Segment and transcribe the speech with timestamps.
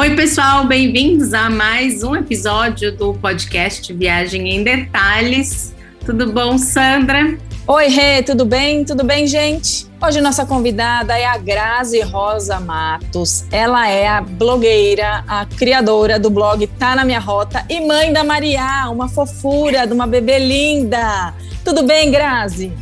[0.00, 5.74] Oi, pessoal, bem-vindos a mais um episódio do podcast Viagem em Detalhes.
[6.06, 7.36] Tudo bom, Sandra?
[7.66, 8.82] Oi, Rê, tudo bem?
[8.82, 9.86] Tudo bem, gente?
[10.02, 13.44] Hoje nossa convidada é a Grazi Rosa Matos.
[13.52, 18.24] Ela é a blogueira, a criadora do blog Tá na Minha Rota e mãe da
[18.24, 21.34] Maria, uma fofura de uma bebê linda.
[21.62, 22.72] Tudo bem, Grazi?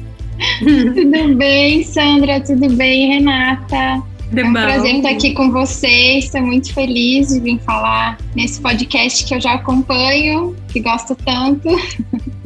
[0.60, 2.40] tudo bem, Sandra?
[2.40, 4.04] Tudo bem, Renata?
[4.36, 6.26] É um prazer estar aqui com vocês.
[6.26, 11.68] Estou muito feliz de vir falar nesse podcast que eu já acompanho, que gosto tanto.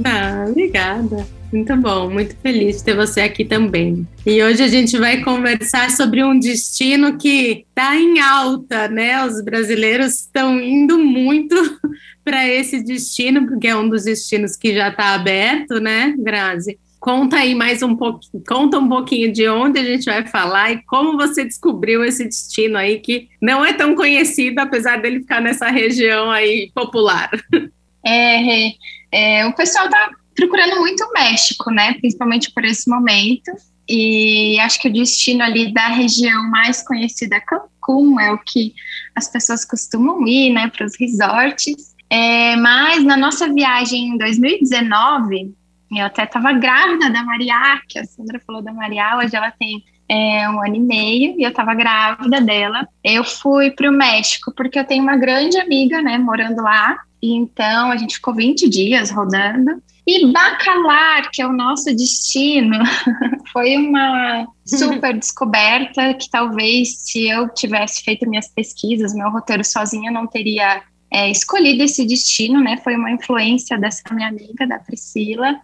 [0.04, 1.24] Ah, obrigada.
[1.52, 4.08] Muito bom, muito feliz de ter você aqui também.
[4.26, 9.24] E hoje a gente vai conversar sobre um destino que está em alta, né?
[9.24, 11.54] Os brasileiros estão indo muito
[12.24, 16.78] para esse destino, porque é um dos destinos que já está aberto, né, Grazi?
[17.02, 20.84] Conta aí mais um pouquinho, conta um pouquinho de onde a gente vai falar e
[20.84, 25.68] como você descobriu esse destino aí que não é tão conhecido, apesar dele ficar nessa
[25.68, 27.28] região aí popular.
[28.04, 28.72] É,
[29.12, 31.94] é o pessoal tá procurando muito o México, né?
[32.00, 33.52] Principalmente por esse momento.
[33.88, 38.74] E acho que o destino ali da região mais conhecida, Cancún, é o que
[39.14, 40.68] as pessoas costumam ir, né?
[40.68, 41.94] Para os resorts.
[42.10, 45.54] É, mas na nossa viagem em 2019,
[45.98, 49.82] eu até estava grávida da Maria, que a Sandra falou da Maria, hoje ela tem
[50.08, 52.86] é, um ano e meio e eu estava grávida dela.
[53.02, 56.98] Eu fui para o México porque eu tenho uma grande amiga, né, morando lá.
[57.22, 59.82] E então a gente ficou 20 dias rodando.
[60.06, 62.76] E Bacalar, que é o nosso destino,
[63.52, 70.10] foi uma super descoberta que talvez se eu tivesse feito minhas pesquisas, meu roteiro sozinha,
[70.10, 72.78] não teria é, escolhido esse destino, né?
[72.82, 75.60] Foi uma influência dessa minha amiga, da Priscila,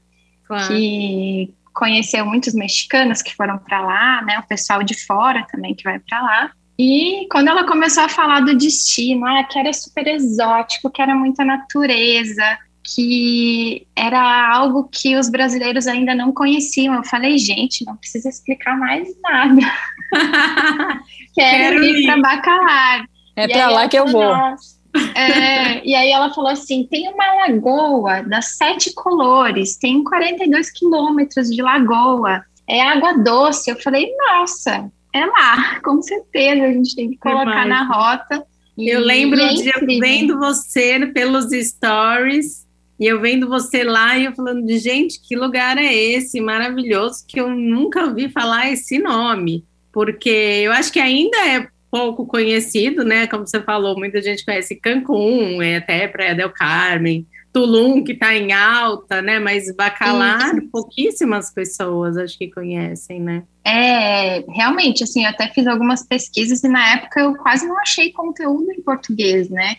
[0.49, 0.67] claro.
[0.69, 4.39] que conheceu muitos mexicanos que foram para lá, né?
[4.41, 6.51] O pessoal de fora também que vai para lá.
[6.77, 11.15] E quando ela começou a falar do destino, ah, que era super exótico, que era
[11.15, 12.59] muita natureza,
[12.95, 16.95] que era algo que os brasileiros ainda não conheciam.
[16.95, 19.61] Eu falei, gente, não precisa explicar mais nada.
[21.35, 23.05] Quero, Quero ir para Bacalar.
[23.37, 24.25] É para lá que eu vou.
[24.25, 24.78] Nossa,
[25.15, 31.49] é, e aí ela falou assim: tem uma lagoa das sete colores, tem 42 quilômetros
[31.49, 33.71] de lagoa, é água doce.
[33.71, 38.45] Eu falei, nossa, é lá, com certeza a gente tem que colocar na rota.
[38.77, 42.67] E, eu lembro é de eu vendo você pelos stories.
[43.01, 47.25] E eu vendo você lá e eu falando, de gente, que lugar é esse maravilhoso
[47.29, 49.65] que eu nunca ouvi falar esse nome.
[49.93, 53.27] Porque eu acho que ainda é pouco conhecido, né?
[53.27, 58.35] Como você falou, muita gente conhece Cancún, é até Praia del Carmen, Tulum, que está
[58.35, 59.39] em alta, né?
[59.39, 63.43] Mas Bacalar, pouquíssimas pessoas acho que conhecem, né?
[63.65, 68.13] É, realmente, assim, eu até fiz algumas pesquisas e na época eu quase não achei
[68.13, 69.77] conteúdo em português, né?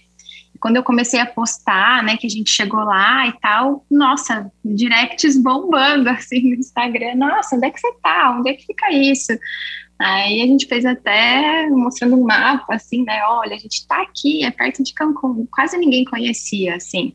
[0.60, 5.42] Quando eu comecei a postar, né, que a gente chegou lá e tal, nossa, directs
[5.42, 8.36] bombando, assim, no Instagram, nossa, onde é que você tá?
[8.38, 9.32] Onde é que fica isso?
[10.00, 13.22] Aí a gente fez até mostrando um mapa, assim, né?
[13.26, 15.46] Olha, a gente está aqui, é perto de Cancún.
[15.52, 17.14] Quase ninguém conhecia, assim.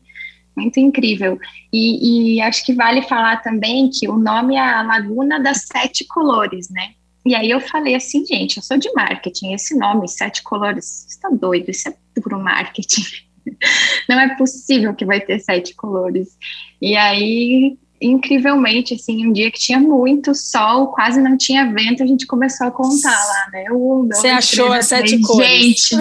[0.55, 1.39] Muito incrível.
[1.73, 6.05] E, e, acho que vale falar também que o nome é a Laguna das Sete
[6.05, 6.91] Colores, né?
[7.25, 11.27] E aí eu falei assim, gente, eu sou de marketing, esse nome, Sete Colores, está
[11.29, 13.01] doido, isso é puro marketing.
[14.07, 16.37] Não é possível que vai ter sete colores.
[16.81, 22.05] E aí incrivelmente, assim, um dia que tinha muito sol, quase não tinha vento, a
[22.05, 23.65] gente começou a contar lá, né?
[24.13, 25.49] Você achou as sete cores?
[25.49, 25.95] Gente,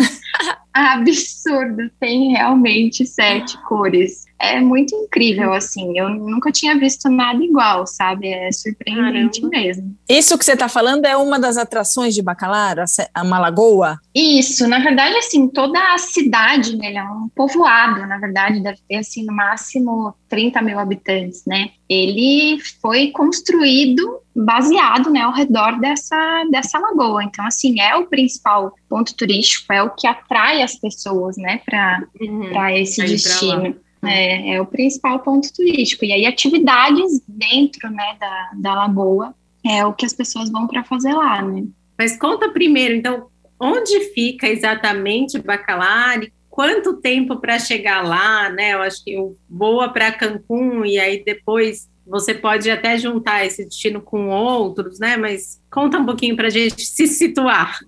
[0.74, 5.98] absurdo, tem realmente sete cores é muito incrível, assim.
[5.98, 8.28] Eu nunca tinha visto nada igual, sabe?
[8.28, 9.58] É surpreendente Caramba.
[9.58, 9.96] mesmo.
[10.08, 12.76] Isso que você está falando é uma das atrações de Bacalar,
[13.14, 13.98] a Malagoa?
[14.14, 18.96] Isso, na verdade, assim, toda a cidade, né, é um povoado, na verdade, deve ter,
[18.96, 21.70] assim, no máximo 30 mil habitantes, né?
[21.88, 27.22] Ele foi construído baseado, né, ao redor dessa, dessa lagoa.
[27.22, 32.02] Então, assim, é o principal ponto turístico, é o que atrai as pessoas, né, para
[32.20, 32.68] uhum.
[32.70, 33.76] esse destino.
[34.06, 36.04] É, é, o principal ponto turístico.
[36.04, 39.34] E aí, atividades dentro né, da, da lagoa
[39.64, 41.64] é o que as pessoas vão para fazer lá, né?
[41.96, 43.28] Mas conta primeiro, então,
[43.58, 48.74] onde fica exatamente Bacalar e quanto tempo para chegar lá, né?
[48.74, 53.64] Eu acho que eu voa para Cancún e aí depois você pode até juntar esse
[53.64, 55.16] destino com outros, né?
[55.16, 57.78] Mas conta um pouquinho para gente se situar.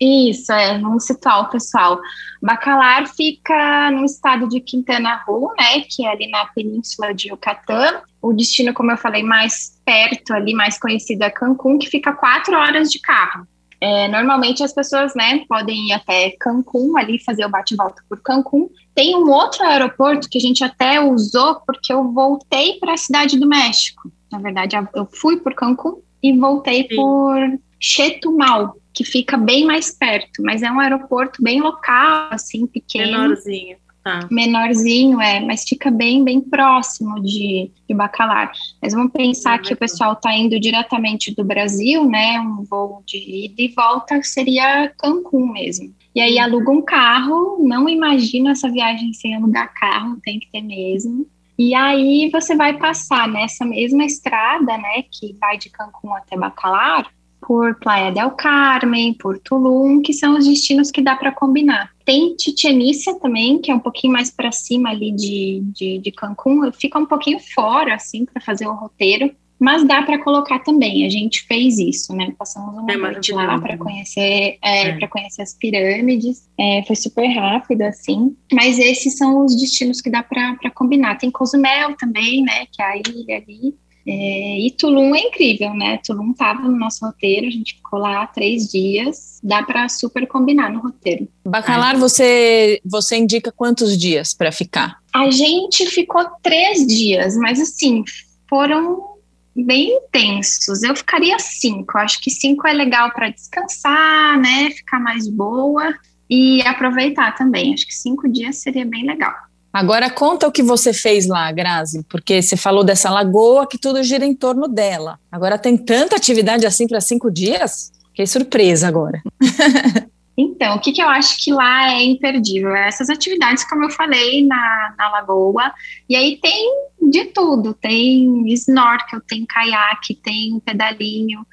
[0.00, 2.00] Isso, é, vamos situar o pessoal.
[2.42, 5.80] Bacalar fica no estado de Quintana Roo, né?
[5.88, 8.02] Que é ali na península de Yucatán.
[8.22, 12.56] O destino, como eu falei, mais perto ali, mais conhecido é Cancún, que fica quatro
[12.56, 13.46] horas de carro.
[13.80, 18.70] É, normalmente as pessoas, né, podem ir até Cancún ali fazer o bate-volta por Cancún.
[18.96, 23.38] Tem um outro aeroporto que a gente até usou porque eu voltei para a cidade
[23.38, 24.10] do México.
[24.32, 26.96] Na verdade, eu fui por Cancún e voltei Sim.
[26.96, 27.36] por
[27.78, 33.18] Chetumal, que fica bem mais perto, mas é um aeroporto bem local, assim, pequeno.
[33.18, 33.76] Menorzinho.
[34.08, 34.20] Ah.
[34.30, 38.52] menorzinho, é, mas fica bem, bem próximo de, de Bacalar.
[38.80, 42.38] Mas vamos pensar que o pessoal está indo diretamente do Brasil, né?
[42.38, 45.92] Um voo de ida e volta seria Cancún mesmo.
[46.14, 50.62] E aí aluga um carro, não imagina essa viagem sem alugar carro, tem que ter
[50.62, 51.26] mesmo.
[51.58, 57.10] E aí você vai passar nessa mesma estrada, né, que vai de Cancún até Bacalar,
[57.40, 61.95] por Playa del Carmen, por Tulum, que são os destinos que dá para combinar.
[62.06, 66.70] Tem Chichenícia também, que é um pouquinho mais para cima ali de, de, de Cancún,
[66.72, 71.04] fica um pouquinho fora, assim, para fazer o roteiro, mas dá para colocar também.
[71.04, 72.32] A gente fez isso, né?
[72.38, 74.92] Passamos uma é noite lá para conhecer, é, é.
[74.96, 76.48] para conhecer as pirâmides.
[76.56, 78.36] É, foi super rápido, assim.
[78.52, 81.16] Mas esses são os destinos que dá para combinar.
[81.16, 82.66] Tem Cozumel também, né?
[82.70, 83.74] Que é a ilha ali.
[84.08, 85.98] É, e Tulum é incrível, né?
[86.06, 90.70] Tulum estava no nosso roteiro, a gente ficou lá três dias, dá para super combinar
[90.70, 91.28] no roteiro.
[91.44, 94.98] Bacalar, você, você indica quantos dias para ficar?
[95.12, 98.04] A gente ficou três dias, mas assim,
[98.48, 99.16] foram
[99.56, 100.84] bem intensos.
[100.84, 104.70] Eu ficaria cinco, acho que cinco é legal para descansar, né?
[104.70, 105.92] Ficar mais boa
[106.30, 107.74] e aproveitar também.
[107.74, 109.34] Acho que cinco dias seria bem legal.
[109.72, 114.02] Agora conta o que você fez lá, Grazi, porque você falou dessa lagoa que tudo
[114.02, 115.18] gira em torno dela.
[115.30, 117.92] Agora tem tanta atividade assim para cinco dias?
[118.08, 119.22] Fiquei surpresa agora.
[120.38, 122.76] Então, o que, que eu acho que lá é imperdível?
[122.76, 125.72] É essas atividades, como eu falei, na, na lagoa.
[126.08, 126.70] E aí tem
[127.10, 131.46] de tudo: tem snorkel, tem caiaque, tem pedalinho.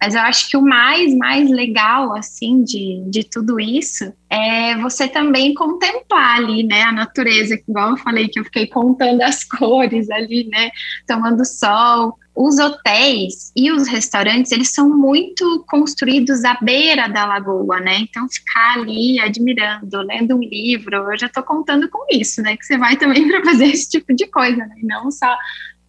[0.00, 5.06] Mas eu acho que o mais, mais legal, assim, de, de tudo isso é você
[5.06, 10.08] também contemplar ali, né, a natureza, igual eu falei que eu fiquei contando as cores
[10.08, 10.70] ali, né,
[11.06, 12.16] tomando sol.
[12.34, 18.26] Os hotéis e os restaurantes, eles são muito construídos à beira da lagoa, né, então
[18.30, 22.78] ficar ali admirando, lendo um livro, eu já estou contando com isso, né, que você
[22.78, 25.36] vai também para fazer esse tipo de coisa, né, e não só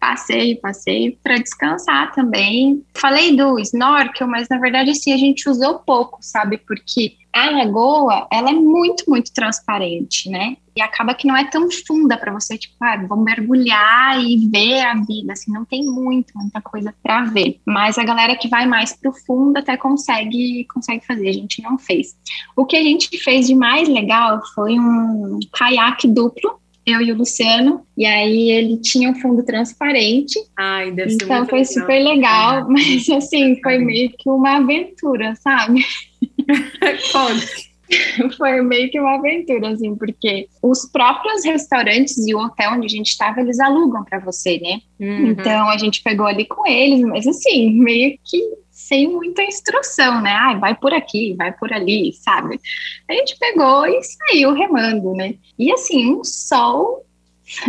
[0.02, 2.84] Passei, passei para descansar também.
[2.92, 6.58] Falei do snorkel, mas na verdade assim a gente usou pouco, sabe?
[6.58, 10.56] Porque a lagoa, ela é muito, muito transparente, né?
[10.76, 14.80] E acaba que não é tão funda para você, tipo, ah, vou mergulhar e ver
[14.80, 17.60] a vida, assim, não tem muito, muita coisa para ver.
[17.64, 21.78] Mas a galera que vai mais pro fundo até consegue, consegue fazer, a gente não
[21.78, 22.16] fez.
[22.56, 27.16] O que a gente fez de mais legal foi um caiaque duplo, eu e o
[27.16, 30.38] Luciano, e aí ele tinha um fundo transparente.
[30.58, 31.72] Ai, deve então ser muito foi legal.
[31.74, 35.84] super legal, mas assim, foi meio que uma aventura, sabe?
[38.36, 42.90] foi meio que uma aventura, assim, porque os próprios restaurantes e o hotel onde a
[42.90, 44.80] gente estava, eles alugam para você, né?
[45.00, 45.28] Uhum.
[45.28, 48.40] Então a gente pegou ali com eles, mas assim, meio que
[48.86, 50.32] sem muita instrução, né?
[50.32, 52.60] Ai, vai por aqui, vai por ali, sabe?
[53.08, 55.34] A gente pegou e saiu remando, né?
[55.58, 57.04] E assim, um sol,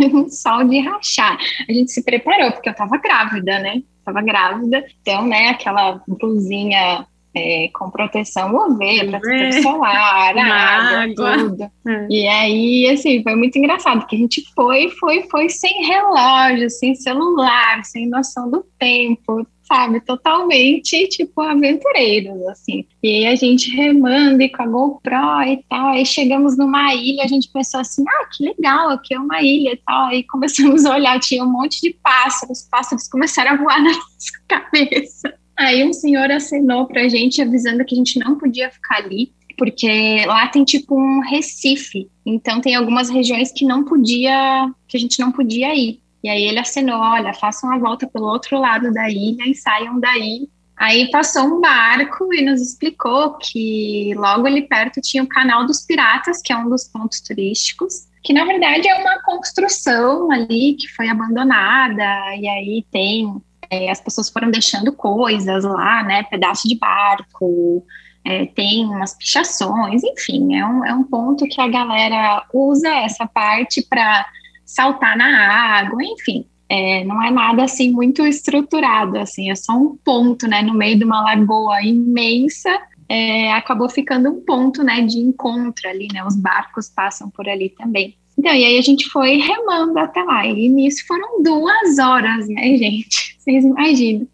[0.12, 1.38] um sol de rachar.
[1.68, 3.82] A gente se preparou, porque eu tava grávida, né?
[4.04, 11.62] Tava grávida, então, né, aquela blusinha é, com proteção UV, protetor solar, água, água, tudo.
[11.86, 12.06] É.
[12.08, 16.94] E aí, assim, foi muito engraçado, porque a gente foi, foi, foi sem relógio, sem
[16.94, 20.00] celular, sem noção do tempo, sabe?
[20.00, 22.86] Totalmente, tipo, aventureiros, assim.
[23.02, 27.24] E aí a gente remando e com a GoPro e tal, aí chegamos numa ilha,
[27.24, 30.84] a gente pensou assim, ah, que legal, aqui é uma ilha e tal, aí começamos
[30.84, 35.43] a olhar, tinha um monte de pássaros, os pássaros começaram a voar na nossa cabeça.
[35.56, 40.24] Aí um senhor acenou pra gente, avisando que a gente não podia ficar ali, porque
[40.26, 45.20] lá tem tipo um recife, então tem algumas regiões que não podia, que a gente
[45.20, 46.00] não podia ir.
[46.22, 50.00] E aí ele acenou, olha, façam a volta pelo outro lado da ilha e saiam
[50.00, 50.48] daí.
[50.76, 55.82] Aí passou um barco e nos explicou que logo ali perto tinha o Canal dos
[55.82, 60.88] Piratas, que é um dos pontos turísticos, que na verdade é uma construção ali que
[60.88, 63.36] foi abandonada, e aí tem.
[63.74, 66.22] É, as pessoas foram deixando coisas lá, né?
[66.24, 67.84] Pedaço de barco,
[68.24, 73.26] é, tem umas pichações, enfim, é um, é um ponto que a galera usa essa
[73.26, 74.26] parte para
[74.64, 76.46] saltar na água, enfim.
[76.68, 80.98] É, não é nada assim muito estruturado, assim, é só um ponto, né, no meio
[80.98, 82.70] de uma lagoa imensa,
[83.06, 87.68] é, acabou ficando um ponto, né, de encontro ali, né, os barcos passam por ali
[87.68, 88.16] também.
[88.38, 90.46] Então, e aí a gente foi remando até lá.
[90.46, 93.36] E nisso foram duas horas, né, gente?
[93.38, 94.26] Vocês imaginam.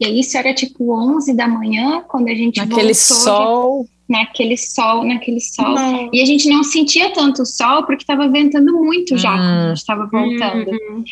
[0.00, 3.86] E aí isso era tipo 11 da manhã, quando a gente Naquele voltou, sol.
[4.08, 5.74] Naquele sol, naquele sol.
[5.74, 6.10] Não.
[6.12, 9.38] E a gente não sentia tanto o sol, porque estava ventando muito já hum.
[9.38, 10.70] quando a gente estava voltando.
[10.70, 11.04] Uhum.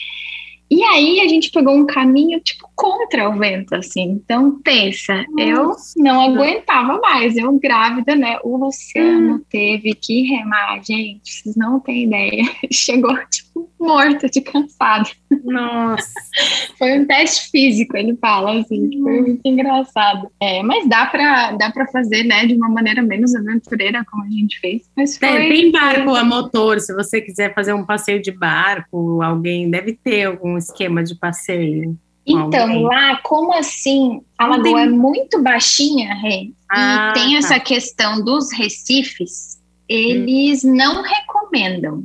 [0.70, 4.02] E aí a gente pegou um caminho tipo contra o vento, assim.
[4.02, 5.98] Então pensa, Nossa.
[5.98, 8.38] eu não aguentava mais, eu grávida, né?
[8.42, 9.44] O Luciano hum.
[9.48, 12.42] teve que remar, gente, vocês não têm ideia.
[12.72, 13.43] Chegou tipo
[13.84, 15.10] morta de cansado.
[15.44, 16.08] Nossa.
[16.78, 20.28] foi um teste físico, ele fala assim, foi muito engraçado.
[20.40, 24.28] É, mas dá para dá para fazer, né, de uma maneira menos aventureira como a
[24.28, 24.82] gente fez.
[24.96, 29.22] Mas foi, tem, tem barco a motor, se você quiser fazer um passeio de barco,
[29.22, 31.96] alguém deve ter algum esquema de passeio.
[32.26, 34.22] Então, lá, como assim?
[34.38, 34.78] A lagoa tem...
[34.78, 37.38] é muito baixinha, Rê, ah, e tem tá.
[37.38, 40.74] essa questão dos recifes, eles hum.
[40.74, 42.04] não recomendam.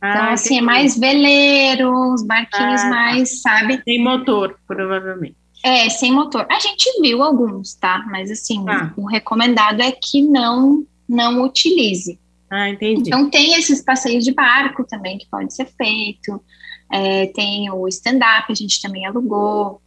[0.00, 2.88] Ah, então, assim, é mais veleiro, os barquinhos ah, tá.
[2.88, 3.82] mais, sabe?
[3.84, 5.36] Sem motor, provavelmente.
[5.62, 6.46] É, sem motor.
[6.50, 8.04] A gente viu alguns, tá?
[8.10, 8.92] Mas, assim, ah.
[8.96, 12.18] o recomendado é que não, não utilize.
[12.50, 13.02] Ah, entendi.
[13.06, 16.42] Então, tem esses passeios de barco também que pode ser feito.
[16.90, 19.82] É, tem o stand-up, a gente também alugou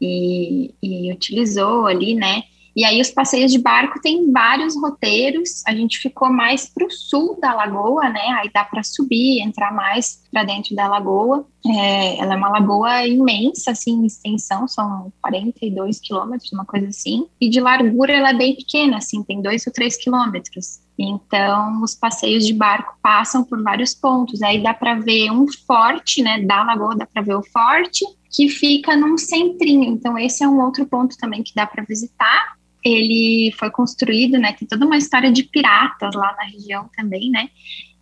[0.00, 2.42] e, e utilizou ali, né?
[2.78, 5.64] E aí os passeios de barco tem vários roteiros.
[5.66, 8.38] A gente ficou mais para o sul da lagoa, né?
[8.38, 11.44] Aí dá para subir, entrar mais para dentro da lagoa.
[11.66, 17.26] É, ela é uma lagoa imensa, assim, em extensão, são 42 quilômetros, uma coisa assim.
[17.40, 20.78] E de largura ela é bem pequena, assim, tem dois ou três quilômetros.
[20.96, 24.40] Então, os passeios de barco passam por vários pontos.
[24.40, 26.42] Aí dá para ver um forte, né?
[26.42, 29.82] Da lagoa dá para ver o forte, que fica num centrinho.
[29.82, 34.52] Então, esse é um outro ponto também que dá para visitar ele foi construído, né?
[34.52, 37.48] Tem toda uma história de piratas lá na região também, né?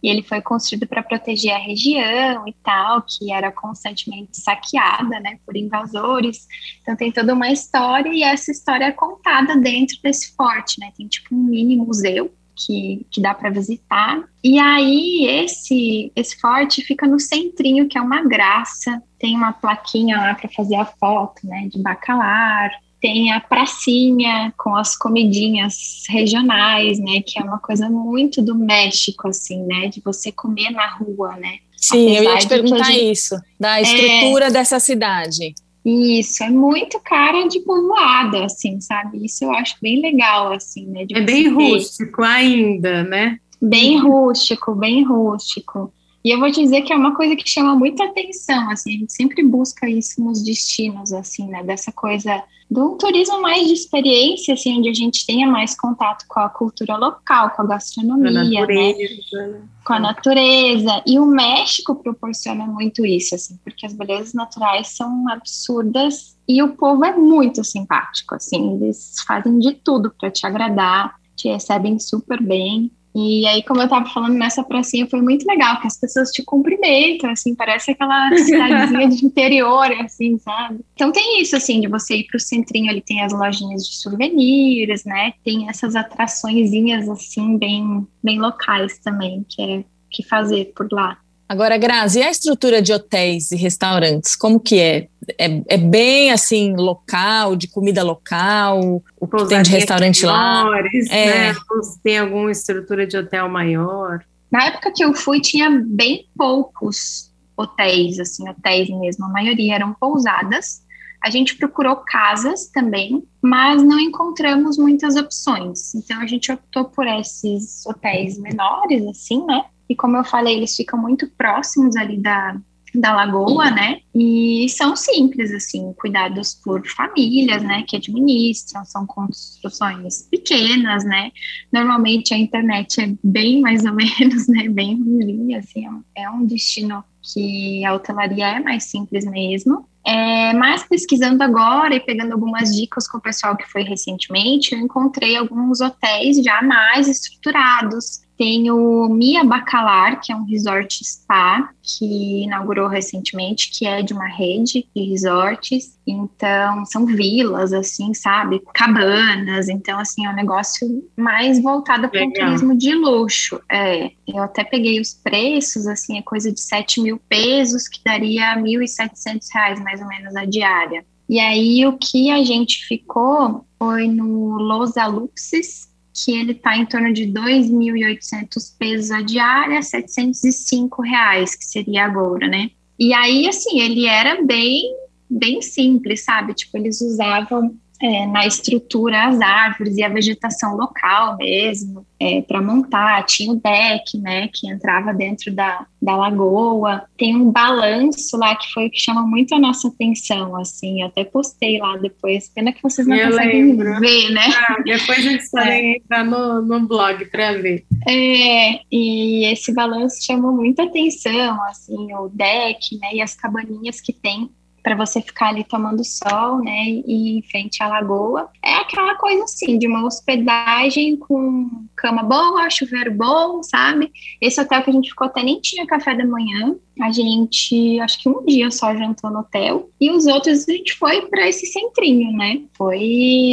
[0.02, 5.38] E ele foi construído para proteger a região e tal, que era constantemente saqueada, né,
[5.44, 6.46] por invasores.
[6.82, 10.92] Então tem toda uma história e essa história é contada dentro desse forte, né?
[10.96, 14.22] Tem tipo um mini museu que, que dá para visitar.
[14.44, 19.02] E aí esse esse forte fica no centrinho, que é uma graça.
[19.18, 24.74] Tem uma plaquinha lá para fazer a foto, né, de bacalar tem a pracinha com
[24.74, 30.32] as comidinhas regionais, né, que é uma coisa muito do México, assim, né, de você
[30.32, 31.58] comer na rua, né.
[31.76, 33.12] Sim, Apesar eu ia te perguntar gente...
[33.12, 34.50] isso, da estrutura é...
[34.50, 35.54] dessa cidade.
[35.84, 39.24] Isso, é muito cara de povoada, assim, sabe?
[39.24, 41.06] Isso eu acho bem legal, assim, né?
[41.14, 43.38] é bem rústico ainda, né?
[43.62, 45.92] Bem rústico, bem rústico.
[46.26, 48.98] E eu vou te dizer que é uma coisa que chama muita atenção, assim, a
[48.98, 54.54] gente sempre busca isso nos destinos, assim, né, dessa coisa do turismo mais de experiência,
[54.54, 58.44] assim, onde a gente tenha mais contato com a cultura local, com a gastronomia, a
[58.44, 61.00] natureza, né, com a natureza.
[61.06, 66.70] E o México proporciona muito isso, assim, porque as belezas naturais são absurdas e o
[66.70, 72.42] povo é muito simpático, assim, eles fazem de tudo para te agradar, te recebem super
[72.42, 72.90] bem.
[73.18, 76.42] E aí, como eu estava falando nessa pracinha, foi muito legal, que as pessoas te
[76.42, 80.80] cumprimentam, assim, parece aquela cidadezinha de interior, assim, sabe?
[80.92, 83.96] Então tem isso, assim, de você ir para o centrinho, ali tem as lojinhas de
[83.96, 85.32] souvenirs, né?
[85.42, 91.18] Tem essas atraçõezinhas, assim, bem, bem locais também, que é que fazer por lá.
[91.48, 95.08] Agora, Grazi, e a estrutura de hotéis e restaurantes, como que é?
[95.38, 101.16] É, é bem assim, local, de comida local, o que tem de restaurante menores, lá?
[101.16, 101.52] É.
[101.52, 101.56] Né?
[102.02, 104.24] Tem alguma estrutura de hotel maior?
[104.50, 109.94] Na época que eu fui, tinha bem poucos hotéis, assim, hotéis mesmo, a maioria eram
[109.94, 110.84] pousadas.
[111.22, 115.94] A gente procurou casas também, mas não encontramos muitas opções.
[115.94, 119.64] Então a gente optou por esses hotéis menores, assim, né?
[119.88, 122.56] E como eu falei, eles ficam muito próximos ali da,
[122.94, 124.00] da lagoa, né?
[124.14, 127.84] E são simples, assim, cuidados por famílias, né?
[127.86, 131.30] Que administram, são construções pequenas, né?
[131.72, 134.68] Normalmente a internet é bem mais ou menos, né?
[134.68, 139.86] Bem ruim, assim, é um destino que a hotelaria é mais simples mesmo.
[140.06, 144.78] É, mas pesquisando agora e pegando algumas dicas com o pessoal que foi recentemente, eu
[144.78, 151.70] encontrei alguns hotéis já mais estruturados, tem o Mia Bacalar, que é um resort spa
[151.82, 155.96] que inaugurou recentemente, que é de uma rede de resorts.
[156.06, 158.62] Então, são vilas, assim, sabe?
[158.74, 159.68] Cabanas.
[159.68, 163.60] Então, assim, é um negócio mais voltado para o turismo de luxo.
[163.70, 168.56] É, eu até peguei os preços, assim, é coisa de 7 mil pesos, que daria
[168.56, 171.04] 1.700 reais, mais ou menos, a diária.
[171.28, 176.86] E aí, o que a gente ficou foi no Los Aluxes, que ele está em
[176.86, 182.70] torno de 2.800 pesos a diária, 705 reais, que seria agora, né?
[182.98, 184.82] E aí, assim, ele era bem,
[185.28, 186.54] bem simples, sabe?
[186.54, 192.62] Tipo, eles usavam é, na estrutura as árvores e a vegetação local mesmo, é, para
[192.62, 193.22] montar.
[193.24, 197.02] Tinha o deck, né, que entrava dentro da, da lagoa.
[197.18, 201.02] Tem um balanço lá que foi o que chama muito a nossa atenção, assim.
[201.02, 202.48] Eu até postei lá depois.
[202.48, 203.98] Pena que vocês não eu conseguem lembro.
[203.98, 204.46] ver, né?
[204.68, 205.96] Ah, depois a gente é.
[205.96, 207.84] entrar no, no blog para ver.
[208.08, 214.12] É, e esse balanço chamou muita atenção, assim, o deck, né, e as cabaninhas que
[214.12, 214.48] tem
[214.86, 218.48] para você ficar ali tomando sol, né, e em frente à lagoa.
[218.64, 224.12] É aquela coisa assim, de uma hospedagem com cama boa, chuveiro bom, sabe?
[224.40, 226.76] Esse hotel que a gente ficou até nem tinha café da manhã.
[227.02, 230.94] A gente, acho que um dia só jantou no hotel e os outros a gente
[230.94, 232.62] foi para esse centrinho, né?
[232.78, 233.02] Foi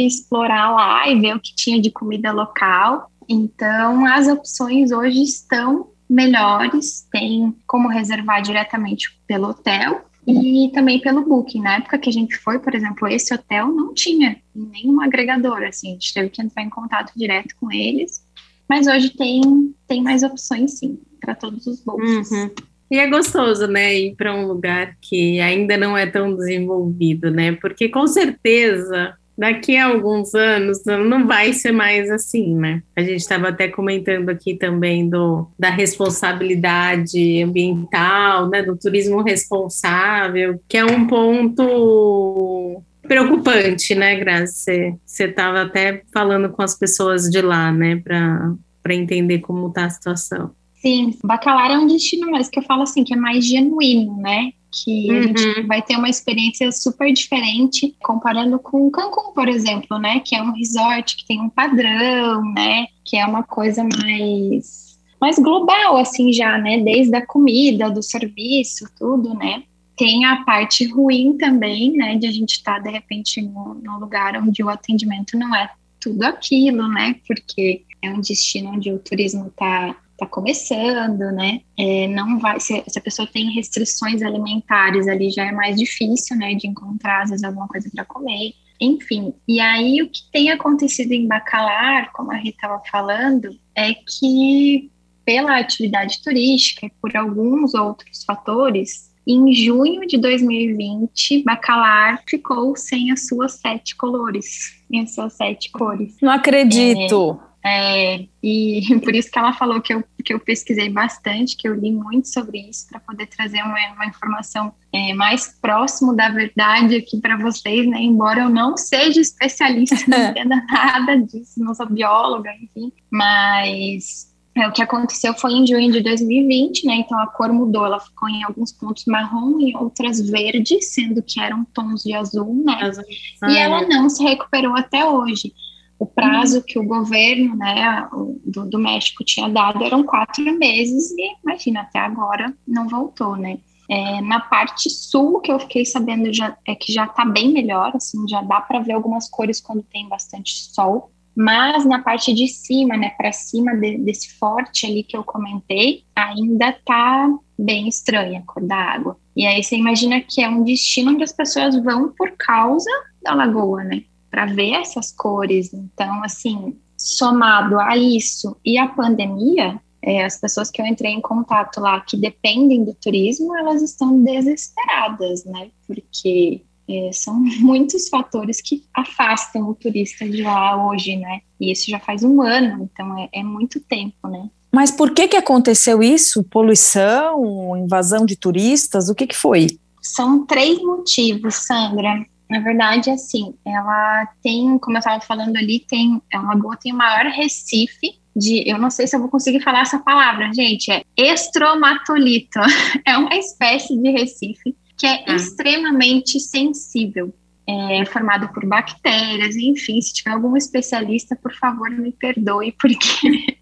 [0.06, 3.10] explorar lá e ver o que tinha de comida local.
[3.28, 11.24] Então, as opções hoje estão melhores, tem como reservar diretamente pelo hotel e também pelo
[11.24, 11.60] Booking.
[11.60, 15.90] Na época que a gente foi, por exemplo, esse hotel não tinha nenhum agregador, assim,
[15.90, 18.24] a gente teve que entrar em contato direto com eles.
[18.68, 22.30] Mas hoje tem, tem mais opções, sim, para todos os bolsos.
[22.30, 22.50] Uhum.
[22.90, 27.52] E é gostoso, né, ir para um lugar que ainda não é tão desenvolvido, né?
[27.52, 32.82] Porque com certeza daqui a alguns anos não vai ser mais assim, né?
[32.96, 38.62] A gente estava até comentando aqui também do, da responsabilidade ambiental, né?
[38.62, 44.72] Do turismo responsável, que é um ponto preocupante, né, Graça?
[45.04, 49.90] Você estava até falando com as pessoas de lá, né, para entender como está a
[49.90, 50.50] situação.
[50.74, 54.52] Sim, Bacalar é um destino mais que eu falo assim, que é mais genuíno, né?
[54.74, 55.18] Que uhum.
[55.18, 55.66] a gente uhum.
[55.66, 60.20] vai ter uma experiência super diferente comparando com Cancún, por exemplo, né?
[60.20, 62.86] Que é um resort que tem um padrão, né?
[63.04, 64.84] Que é uma coisa mais
[65.20, 66.80] mais global assim já, né?
[66.80, 69.62] Desde a comida, do serviço, tudo, né?
[69.96, 72.16] Tem a parte ruim também, né?
[72.16, 75.70] De a gente estar tá, de repente no, no lugar onde o atendimento não é
[76.00, 77.16] tudo aquilo, né?
[77.26, 81.60] Porque é um destino onde o turismo está está começando, né?
[81.78, 86.36] É, não vai, se, se, a pessoa tem restrições alimentares ali, já é mais difícil,
[86.36, 88.52] né, de encontrar às vezes alguma coisa para comer.
[88.80, 93.94] Enfim, e aí o que tem acontecido em Bacalar, como a Rita estava falando, é
[93.94, 94.90] que
[95.24, 103.10] pela atividade turística e por alguns outros fatores, em junho de 2020, Bacalar ficou sem
[103.10, 106.16] as suas sete colores, as suas sete cores.
[106.20, 107.40] Não acredito!
[107.64, 111.74] É, e por isso que ela falou que eu, que eu pesquisei bastante, que eu
[111.74, 116.96] li muito sobre isso, para poder trazer uma, uma informação é, mais próximo da verdade
[116.96, 118.02] aqui para vocês, né?
[118.02, 124.68] Embora eu não seja especialista, não entenda nada disso, não sou bióloga, enfim, mas é,
[124.68, 126.96] o que aconteceu foi em junho de 2020, né?
[126.96, 131.40] Então a cor mudou, ela ficou em alguns pontos marrom e outras verdes, sendo que
[131.40, 132.74] eram tons de azul, né?
[132.82, 133.04] Azul.
[133.48, 135.52] E ela não se recuperou até hoje
[135.98, 138.08] o prazo que o governo né,
[138.44, 143.58] do, do, México tinha dado eram quatro meses e, imagina, até agora não voltou, né?
[143.88, 147.92] É, na parte sul, que eu fiquei sabendo já, é que já está bem melhor,
[147.94, 152.48] assim, já dá para ver algumas cores quando tem bastante sol, mas na parte de
[152.48, 157.28] cima, né, para cima de, desse forte ali que eu comentei, ainda tá
[157.58, 159.18] bem estranha a cor da água.
[159.36, 162.90] E aí você imagina que é um destino onde as pessoas vão por causa
[163.22, 164.04] da lagoa, né?
[164.34, 165.72] Para ver essas cores.
[165.72, 171.20] Então, assim, somado a isso e a pandemia, é, as pessoas que eu entrei em
[171.20, 175.68] contato lá que dependem do turismo, elas estão desesperadas, né?
[175.86, 181.40] Porque é, são muitos fatores que afastam o turista de lá hoje, né?
[181.60, 184.50] E isso já faz um ano, então é, é muito tempo, né?
[184.72, 186.42] Mas por que que aconteceu isso?
[186.42, 189.08] Poluição, invasão de turistas?
[189.08, 189.68] O que que foi?
[190.02, 192.26] São três motivos, Sandra.
[192.48, 196.96] Na verdade, assim, ela tem, como eu estava falando ali, tem, a lagoa tem o
[196.96, 201.04] maior recife de, eu não sei se eu vou conseguir falar essa palavra, gente, é
[201.16, 202.58] estromatolito.
[203.06, 205.34] É uma espécie de recife que é ah.
[205.36, 207.34] extremamente sensível.
[207.66, 212.98] É formado por bactérias, enfim, se tiver algum especialista, por favor, me perdoe, porque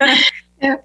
[0.60, 0.78] eu,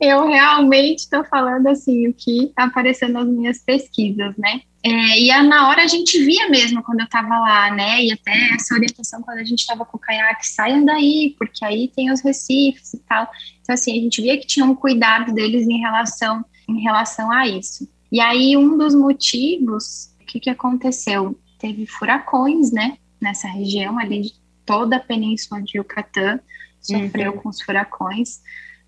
[0.00, 4.62] eu realmente estou falando assim o que está aparecendo nas minhas pesquisas, né?
[4.86, 8.04] É, e a, na hora a gente via mesmo quando eu estava lá, né?
[8.04, 11.88] E até essa orientação quando a gente estava com o caiaque, saiam daí, porque aí
[11.88, 13.28] tem os recifes e tal.
[13.60, 17.48] Então, assim, a gente via que tinha um cuidado deles em relação, em relação a
[17.48, 17.88] isso.
[18.12, 21.36] E aí, um dos motivos, o que, que aconteceu?
[21.58, 22.96] Teve furacões, né?
[23.20, 26.38] Nessa região ali de toda a península de Yucatán,
[26.80, 27.38] sofreu uhum.
[27.38, 28.40] com os furacões,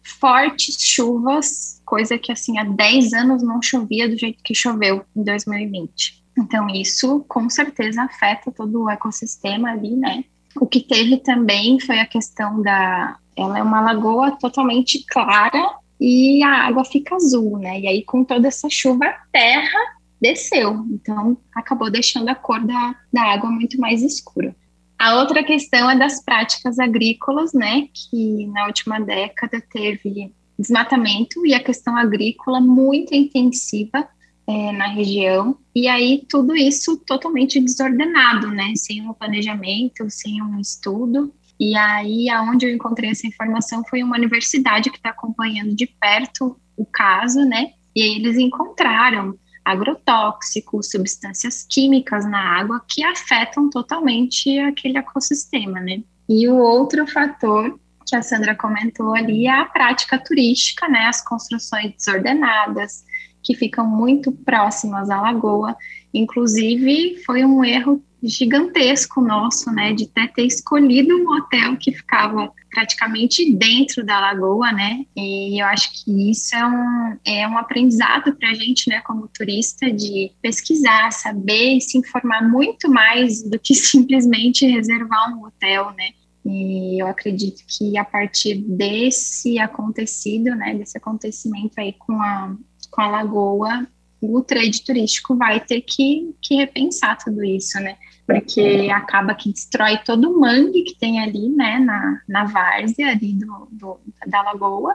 [0.09, 5.23] fortes chuvas, coisa que assim há 10 anos não chovia do jeito que choveu em
[5.23, 6.23] 2020.
[6.39, 10.25] Então isso com certeza afeta todo o ecossistema ali, né?
[10.61, 16.43] O que teve também foi a questão da ela é uma lagoa totalmente clara e
[16.43, 17.81] a água fica azul, né?
[17.81, 19.79] E aí com toda essa chuva a terra
[20.21, 24.55] desceu, então acabou deixando a cor da, da água muito mais escura.
[24.99, 31.55] A outra questão é das práticas agrícolas, né, que na última década teve desmatamento e
[31.55, 34.09] a questão agrícola muito intensiva
[34.45, 40.59] é, na região, e aí tudo isso totalmente desordenado, né, sem um planejamento, sem um
[40.59, 45.87] estudo, e aí aonde eu encontrei essa informação foi uma universidade que está acompanhando de
[45.87, 49.39] perto o caso, né, e eles encontraram
[49.71, 56.03] agrotóxicos, substâncias químicas na água que afetam totalmente aquele ecossistema, né?
[56.29, 61.07] E o outro fator que a Sandra comentou ali é a prática turística, né?
[61.07, 63.05] As construções desordenadas,
[63.43, 65.77] que ficam muito próximas à lagoa.
[66.13, 72.53] Inclusive, foi um erro gigantesco nosso, né, de até ter escolhido um hotel que ficava
[72.71, 78.35] praticamente dentro da lagoa, né, e eu acho que isso é um, é um aprendizado
[78.37, 83.59] para a gente, né, como turista, de pesquisar, saber e se informar muito mais do
[83.59, 86.11] que simplesmente reservar um hotel, né,
[86.45, 92.57] e eu acredito que a partir desse acontecido, né, desse acontecimento aí com a,
[92.91, 93.87] com a lagoa,
[94.21, 97.97] o trade turístico vai ter que, que repensar tudo isso, né?
[98.29, 103.33] Porque acaba que destrói todo o mangue que tem ali, né, na, na várzea ali
[103.33, 104.95] do, do, da lagoa.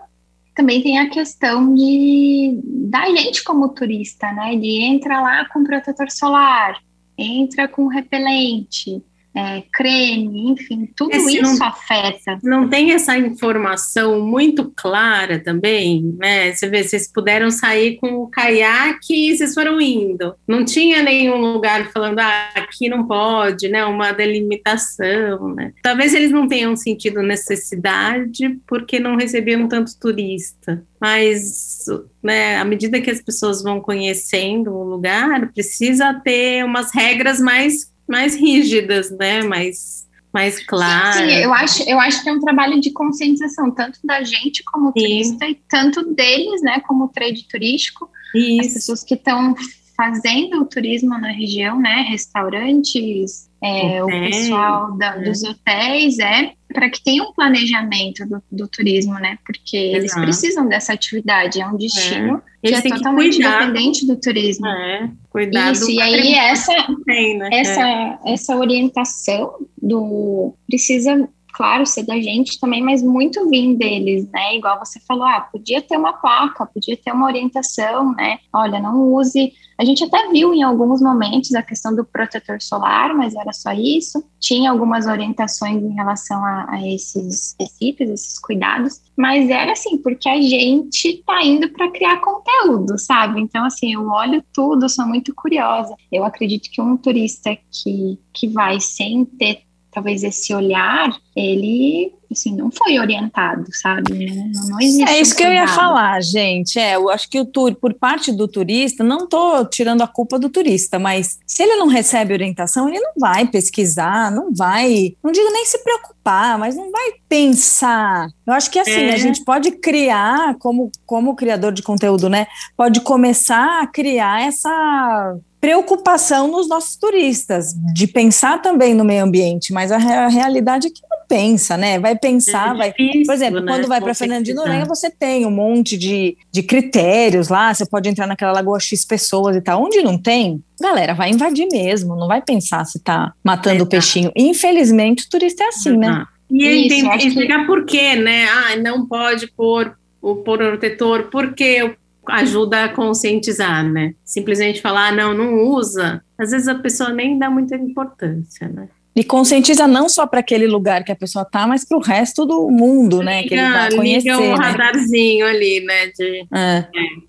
[0.54, 4.56] Também tem a questão de da gente como turista, né?
[4.56, 6.80] De entra lá com protetor solar,
[7.18, 9.04] entra com repelente,
[9.36, 12.40] é, creme, enfim, tudo é, isso não, afeta.
[12.44, 16.54] Não tem essa informação muito clara também, né?
[16.54, 20.36] Você vê, vocês puderam sair com o caiaque e vocês foram indo.
[20.48, 23.84] Não tinha nenhum lugar falando, ah, aqui não pode, né?
[23.86, 25.74] Uma delimitação, né?
[25.82, 30.84] Talvez eles não tenham sentido necessidade porque não recebiam tanto turista.
[31.02, 31.86] Mas,
[32.24, 37.93] né, à medida que as pessoas vão conhecendo o lugar, precisa ter umas regras mais
[38.08, 39.44] mais rígidas, né?
[39.44, 41.16] Mais, mais claras.
[41.16, 44.64] Sim, sim, eu acho, eu acho que é um trabalho de conscientização, tanto da gente
[44.64, 48.68] como turista e tanto deles, né, como trade turístico, Isso.
[48.68, 49.56] as pessoas que estão
[49.96, 55.20] fazendo o turismo na região, né, restaurantes, é, o pessoal da, é.
[55.22, 59.38] dos hotéis, é para que tenha um planejamento do, do turismo, né?
[59.46, 59.98] Porque Exato.
[59.98, 62.68] eles precisam dessa atividade, é um destino é.
[62.68, 64.68] que é totalmente que independente do turismo.
[64.68, 65.74] É, cuidado.
[65.74, 66.74] Isso, e aí essa,
[67.06, 67.50] tem, né?
[67.54, 68.20] essa, é.
[68.26, 74.58] essa orientação do precisa claro, ser da gente também, mas muito vir deles, né?
[74.58, 78.40] Igual você falou, ah, podia ter uma placa, podia ter uma orientação, né?
[78.52, 79.54] Olha, não use.
[79.78, 83.72] A gente até viu em alguns momentos a questão do protetor solar, mas era só
[83.72, 84.24] isso.
[84.40, 90.28] Tinha algumas orientações em relação a, a esses recifes, esses cuidados, mas era assim, porque
[90.28, 93.42] a gente tá indo para criar conteúdo, sabe?
[93.42, 95.96] Então, assim, eu olho tudo, sou muito curiosa.
[96.12, 102.56] Eu acredito que um turista que, que vai sem ter talvez esse olhar, ele assim,
[102.56, 104.34] não foi orientado, sabe?
[104.54, 105.10] Não, não existe.
[105.10, 106.78] É isso um que eu ia falar, gente.
[106.78, 110.38] É, eu acho que o tur, por parte do turista, não estou tirando a culpa
[110.38, 115.32] do turista, mas se ele não recebe orientação, ele não vai pesquisar, não vai, não
[115.32, 118.28] digo nem se preocupar, mas não vai pensar.
[118.46, 119.14] Eu acho que assim, é.
[119.14, 122.48] a gente pode criar, como, como criador de conteúdo, né?
[122.76, 129.72] Pode começar a criar essa preocupação nos nossos turistas, de pensar também no meio ambiente,
[129.72, 131.98] mas a, a realidade é que não pensa, né?
[131.98, 133.26] Vai pensar, é difícil, vai.
[133.26, 133.72] Por exemplo, né?
[133.72, 137.86] quando vai para Fernando de Noronha, você tem um monte de, de critérios lá, você
[137.86, 139.82] pode entrar naquela lagoa X pessoas e tal.
[139.82, 144.34] Onde não tem, galera, vai invadir mesmo, não vai pensar se tá matando o peixinho.
[144.36, 146.26] Infelizmente, o turista é assim, né?
[146.52, 148.48] E Isso, tem que explicar por quê, né?
[148.50, 151.96] Ah, não pode pôr o protetor, porque
[152.28, 154.14] ajuda a conscientizar, né?
[154.24, 156.24] Simplesmente falar, ah, não, não usa.
[156.38, 158.88] Às vezes a pessoa nem dá muita importância, né?
[159.16, 162.46] E conscientiza não só para aquele lugar que a pessoa tá, mas para o resto
[162.46, 163.44] do mundo, né?
[163.44, 164.32] que ele vai conhecer.
[164.32, 164.66] Liga um né?
[164.66, 166.08] radarzinho ali, né?
[166.08, 166.88] De, é.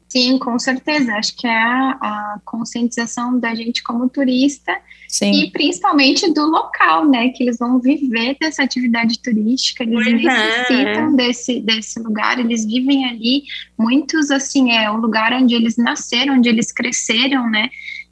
[0.09, 1.13] Sim, com certeza.
[1.15, 4.73] Acho que é a, a conscientização da gente como turista
[5.09, 5.33] Sim.
[5.33, 7.29] e principalmente do local, né?
[7.31, 10.13] Que eles vão viver dessa atividade turística, eles pois é.
[10.13, 11.17] necessitam é.
[11.17, 13.43] desse, desse lugar, eles vivem ali.
[13.79, 17.69] Muitos, assim, é o lugar onde eles nasceram, onde eles cresceram, né?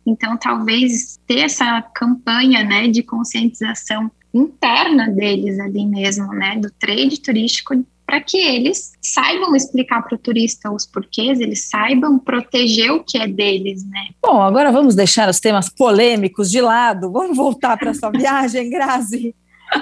[0.07, 7.21] Então, talvez ter essa campanha né, de conscientização interna deles ali mesmo, né, do trade
[7.21, 13.03] turístico para que eles saibam explicar para o turista os porquês, eles saibam proteger o
[13.03, 14.09] que é deles, né?
[14.21, 19.35] Bom, agora vamos deixar os temas polêmicos de lado, vamos voltar para sua viagem, Grazi.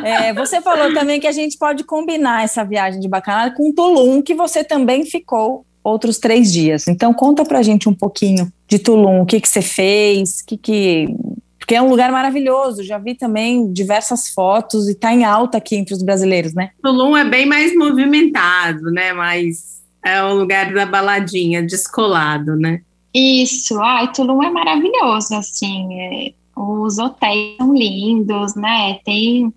[0.04, 4.22] É, você falou também que a gente pode combinar essa viagem de bacanal com Tulum,
[4.22, 6.86] que você também ficou outros três dias.
[6.88, 10.46] Então conta para a gente um pouquinho de Tulum, o que, que você fez, o
[10.46, 11.08] que, que
[11.70, 12.82] porque é um lugar maravilhoso.
[12.82, 16.70] Já vi também diversas fotos e está em alta aqui entre os brasileiros, né?
[16.82, 19.12] Tulum é bem mais movimentado, né?
[19.12, 22.80] Mas é o lugar da baladinha, descolado, né?
[23.14, 28.98] Isso, ai, Tulum é maravilhoso, assim, é, os hotéis são lindos, né?
[29.04, 29.52] Tem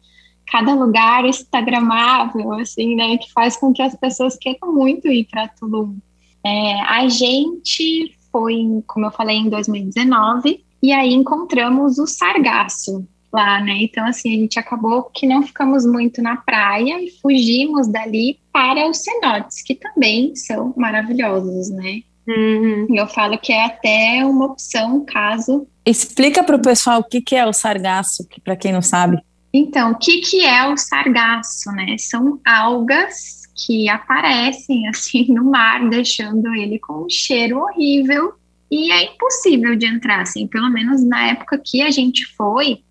[0.47, 3.17] cada lugar instagramável, assim, né?
[3.17, 5.95] Que faz com que as pessoas queiram muito ir para Tulum.
[6.45, 13.59] É, a gente foi, como eu falei, em 2019 e aí encontramos o sargaço lá,
[13.61, 13.77] né?
[13.81, 18.87] Então, assim, a gente acabou que não ficamos muito na praia e fugimos dali para
[18.87, 22.01] os cenotes, que também são maravilhosos, né?
[22.27, 22.87] Uhum.
[22.89, 25.67] Eu falo que é até uma opção caso.
[25.85, 29.17] Explica para o pessoal o que, que é o sargaço, para quem não sabe.
[29.53, 31.95] Então, o que, que é o sargaço, né?
[31.97, 38.33] São algas que aparecem assim no mar, deixando ele com um cheiro horrível
[38.71, 42.83] e é impossível de entrar, assim, pelo menos na época que a gente foi,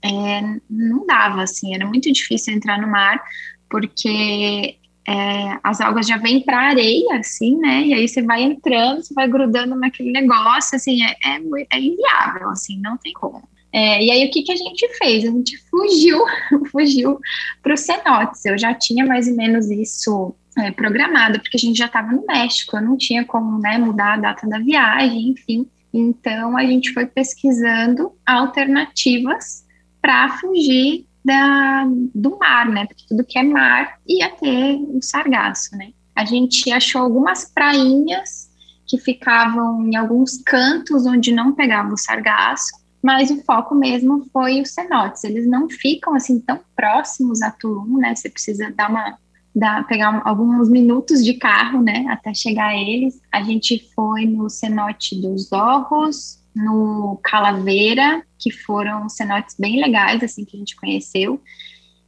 [0.00, 3.20] é, não dava, assim, era muito difícil entrar no mar,
[3.68, 4.76] porque
[5.08, 9.02] é, as algas já vêm para a areia, assim, né, e aí você vai entrando,
[9.02, 11.40] você vai grudando naquele negócio, assim, é, é,
[11.72, 13.42] é inviável, assim, não tem como.
[13.74, 15.24] É, e aí o que, que a gente fez?
[15.24, 16.24] A gente fugiu,
[16.70, 17.18] fugiu
[17.60, 18.44] para os cenotes.
[18.44, 22.24] Eu já tinha mais ou menos isso é, programada, porque a gente já estava no
[22.24, 25.66] México, eu não tinha como né, mudar a data da viagem, enfim.
[25.92, 29.64] Então a gente foi pesquisando alternativas
[30.00, 31.84] para fugir da,
[32.14, 32.86] do mar, né?
[32.86, 35.90] Porque tudo que é mar ia ter o sargaço, né?
[36.14, 38.48] A gente achou algumas prainhas
[38.86, 44.62] que ficavam em alguns cantos onde não pegava o sargaço, mas o foco mesmo foi
[44.62, 45.24] os cenotes.
[45.24, 48.14] Eles não ficam assim tão próximos a Tulum, né?
[48.14, 49.18] Você precisa dar uma
[49.54, 53.20] dar, pegar alguns minutos de carro, né, até chegar a eles.
[53.30, 60.44] A gente foi no cenote dos Orros, no Calaveira, que foram cenotes bem legais, assim,
[60.44, 61.40] que a gente conheceu.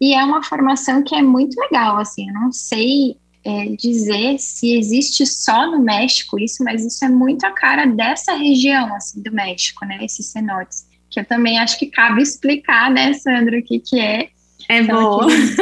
[0.00, 4.76] E é uma formação que é muito legal, assim, eu não sei é, dizer se
[4.76, 9.30] existe só no México isso, mas isso é muito a cara dessa região, assim, do
[9.32, 10.84] México, né, esses cenotes.
[11.08, 14.30] Que eu também acho que cabe explicar, né, Sandra, o que que é,
[14.68, 15.20] é bom.
[15.20, 15.56] Aqueles,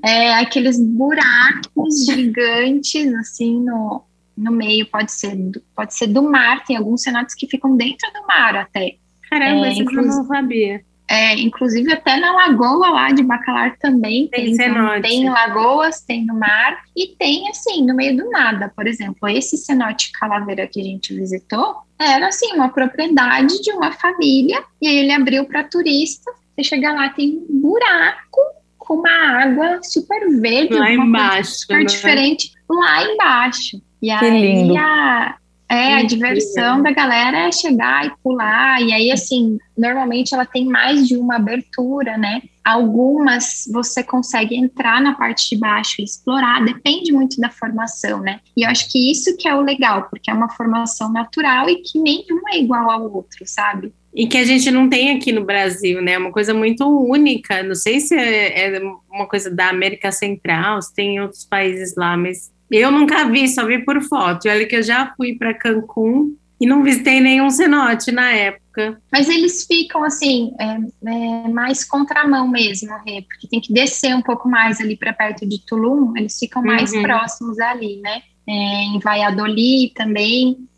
[0.02, 4.02] é, aqueles buracos gigantes, assim, no,
[4.34, 5.36] no meio, pode ser,
[5.76, 8.96] pode ser do mar, tem alguns cenários que ficam dentro do mar até.
[9.28, 10.82] Caramba, é, eu não sabia.
[11.10, 16.26] É, inclusive até na lagoa lá de Bacalar também tem, tem, então, tem lagoas, tem
[16.26, 20.80] no mar e tem assim, no meio do nada, por exemplo, esse cenote Calaveira que
[20.80, 25.64] a gente visitou era assim, uma propriedade de uma família e aí ele abriu para
[25.64, 28.40] turista você chega lá, tem um buraco
[28.76, 31.84] com uma água super verde, lá embaixo, super né?
[31.84, 33.80] diferente lá embaixo.
[34.02, 34.76] E que aí lindo.
[34.76, 35.36] a,
[35.70, 40.64] é, a diversão da galera é chegar e pular, e aí, assim, normalmente ela tem
[40.64, 42.40] mais de uma abertura, né?
[42.64, 48.40] Algumas você consegue entrar na parte de baixo e explorar, depende muito da formação, né?
[48.56, 51.82] E eu acho que isso que é o legal, porque é uma formação natural e
[51.82, 53.92] que nenhum é igual ao outro, sabe?
[54.14, 56.12] E que a gente não tem aqui no Brasil, né?
[56.12, 57.62] É uma coisa muito única.
[57.62, 62.16] Não sei se é, é uma coisa da América Central, se tem outros países lá,
[62.16, 64.46] mas eu nunca vi, só vi por foto.
[64.46, 69.00] E olha que eu já fui para Cancún e não visitei nenhum cenote na época.
[69.10, 70.78] Mas eles ficam assim, é,
[71.08, 75.46] é, mais contramão mesmo, Rê, porque tem que descer um pouco mais ali para perto
[75.46, 77.02] de Tulum, eles ficam mais uhum.
[77.02, 78.22] próximos ali, né?
[78.46, 80.68] É, em Valladolid também.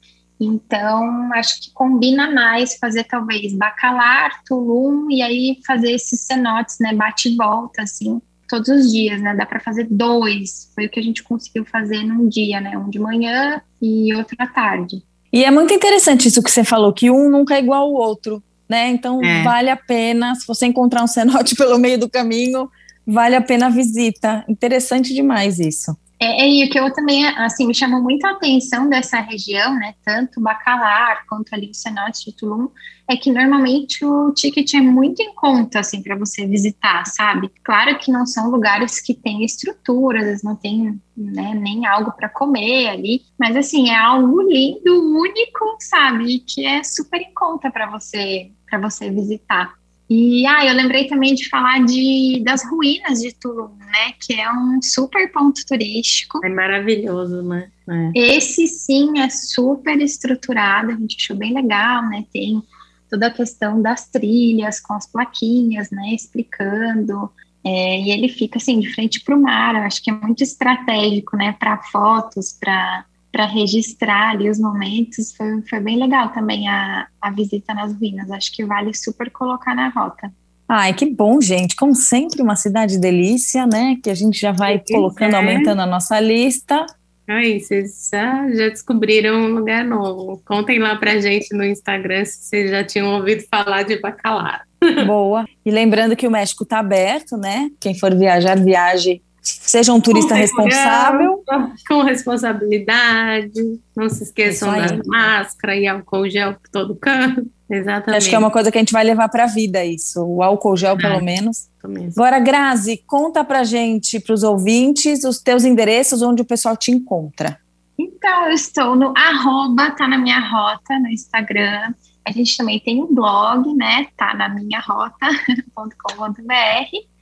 [0.41, 6.95] Então, acho que combina mais fazer talvez bacalar, tulum e aí fazer esses cenotes, né,
[6.95, 9.35] bate e volta, assim, todos os dias, né?
[9.35, 10.71] Dá para fazer dois.
[10.75, 12.77] Foi o que a gente conseguiu fazer num dia, né?
[12.77, 15.03] Um de manhã e outro à tarde.
[15.33, 18.43] E é muito interessante isso que você falou, que um nunca é igual ao outro,
[18.69, 18.89] né?
[18.89, 19.45] Então, é.
[19.45, 22.69] vale a pena, se você encontrar um cenote pelo meio do caminho,
[23.07, 24.45] vale a pena a visita.
[24.49, 25.97] Interessante demais isso.
[26.23, 29.75] É, é, e o que eu também, assim, me chamou muito a atenção dessa região,
[29.77, 32.69] né, tanto Bacalar quanto ali o cenote de Tulum,
[33.09, 37.51] é que normalmente o ticket é muito em conta, assim, para você visitar, sabe?
[37.65, 42.89] Claro que não são lugares que têm estruturas, não tem né, nem algo para comer
[42.89, 46.41] ali, mas, assim, é algo lindo, único, sabe?
[46.41, 49.80] Que é super em conta para você, para você visitar.
[50.11, 54.13] E ah, eu lembrei também de falar de, das ruínas de Tulum, né?
[54.21, 56.45] Que é um super ponto turístico.
[56.45, 57.71] É maravilhoso, né?
[57.89, 58.11] É.
[58.17, 62.25] Esse sim é super estruturado, a gente achou bem legal, né?
[62.33, 62.61] Tem
[63.09, 66.13] toda a questão das trilhas com as plaquinhas, né?
[66.13, 67.31] Explicando.
[67.65, 69.77] É, e ele fica assim de frente para o mar.
[69.77, 71.53] Eu acho que é muito estratégico, né?
[71.53, 73.05] Para fotos, para
[73.41, 75.35] para registrar ali os momentos.
[75.35, 78.31] Foi, foi bem legal também a, a visita nas ruínas.
[78.31, 80.31] Acho que vale super colocar na rota.
[80.69, 81.75] Ai, que bom, gente.
[81.75, 83.97] Como sempre, uma cidade delícia, né?
[84.03, 85.37] Que a gente já vai colocando, é.
[85.37, 86.85] aumentando a nossa lista.
[87.27, 90.43] Ai, vocês já, já descobriram um lugar novo.
[90.45, 94.67] Contem lá pra gente no Instagram se vocês já tinham ouvido falar de Bacalar.
[95.07, 95.47] Boa.
[95.65, 97.71] E lembrando que o México está aberto, né?
[97.81, 101.45] Quem for viajar, viaje Seja um turista com responsável.
[101.89, 103.81] Com responsabilidade.
[103.97, 107.47] Não se esqueçam da máscara e álcool gel por todo canto.
[107.71, 108.19] Exatamente.
[108.19, 110.23] Acho que é uma coisa que a gente vai levar para a vida, isso.
[110.25, 111.69] O álcool gel, pelo é, menos.
[112.17, 116.91] Agora, Grazi, conta para gente, para os ouvintes, os teus endereços, onde o pessoal te
[116.91, 117.59] encontra.
[117.97, 121.95] Então, eu estou no arroba, tá na minha rota, no Instagram.
[122.27, 124.09] A gente também tem um blog, né?
[124.17, 126.41] Tá na minha rota.com.br.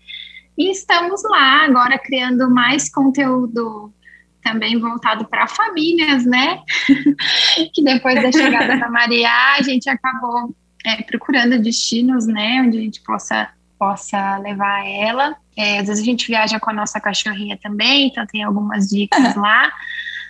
[0.58, 3.94] E estamos lá agora criando mais conteúdo
[4.42, 6.60] também voltado para famílias, né?
[7.72, 10.52] que depois da chegada da Maria, a gente acabou
[10.84, 12.62] é, procurando destinos, né?
[12.66, 15.36] Onde a gente possa, possa levar ela.
[15.56, 19.36] É, às vezes a gente viaja com a nossa cachorrinha também, então tem algumas dicas
[19.36, 19.70] lá.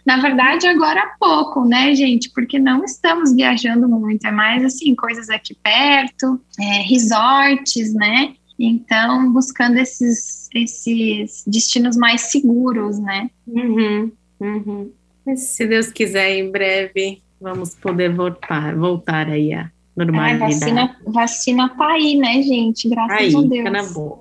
[0.05, 2.31] Na verdade, agora há pouco, né, gente?
[2.31, 8.35] Porque não estamos viajando muito, é mais assim, coisas aqui perto, é, resorts, né?
[8.59, 13.31] Então, buscando esses, esses destinos mais seguros, né?
[13.47, 14.91] Uhum, uhum.
[15.37, 20.43] Se Deus quiser, em breve vamos poder voltar, voltar aí a normalidade.
[20.43, 22.89] Ai, vacina, vacina tá aí, né, gente?
[22.89, 23.73] Graças aí, a Deus.
[23.73, 24.21] na boa.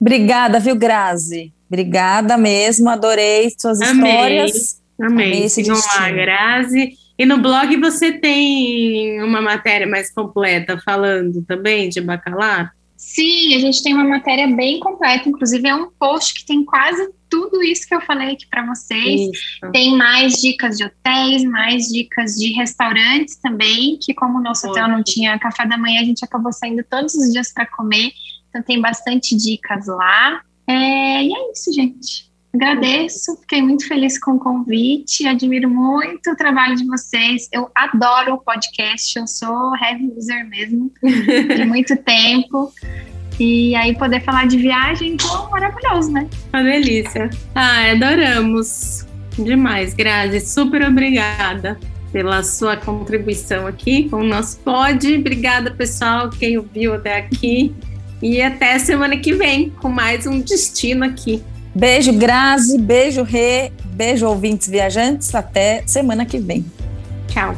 [0.00, 1.52] Obrigada, viu, Grazi?
[1.68, 4.10] Obrigada mesmo, adorei suas Amei.
[4.10, 4.82] histórias.
[5.00, 5.26] Amei.
[5.26, 6.94] Amei Sigam lá, Grazi.
[7.18, 12.72] E no blog você tem uma matéria mais completa falando também de bacalar?
[13.12, 17.12] Sim, a gente tem uma matéria bem completa, inclusive é um post que tem quase
[17.28, 19.22] tudo isso que eu falei aqui para vocês.
[19.32, 19.72] Isso.
[19.72, 24.86] Tem mais dicas de hotéis, mais dicas de restaurantes também, que como o nosso hotel
[24.86, 28.12] não tinha café da manhã, a gente acabou saindo todos os dias para comer.
[28.48, 30.42] Então tem bastante dicas lá.
[30.68, 32.29] É, e é isso, gente.
[32.52, 37.48] Agradeço, fiquei muito feliz com o convite, admiro muito o trabalho de vocês.
[37.52, 42.72] Eu adoro o podcast, eu sou heavy user mesmo, de muito tempo.
[43.38, 46.28] E aí poder falar de viagem, pô, maravilhoso, né?
[46.52, 47.30] Uma delícia.
[47.54, 49.06] Ah, adoramos.
[49.38, 50.40] Demais, Grazi.
[50.40, 51.78] Super obrigada
[52.12, 55.16] pela sua contribuição aqui com o nosso pod.
[55.16, 57.74] Obrigada, pessoal, quem ouviu até aqui.
[58.20, 61.42] E até semana que vem com mais um destino aqui.
[61.74, 62.78] Beijo, Grazi.
[62.78, 63.70] Beijo, Rê.
[63.92, 65.34] Beijo, ouvintes viajantes.
[65.34, 66.64] Até semana que vem.
[67.28, 67.54] Tchau.